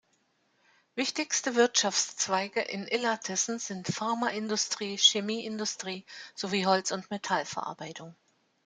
[0.95, 8.15] Wichtigste Wirtschaftszweige in Illertissen sind Pharmaindustrie, Chemieindustrie sowie Holz- und Metallverarbeitung.